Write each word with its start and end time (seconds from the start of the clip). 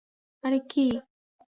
আরে, 0.43 0.59
কী? 0.69 0.85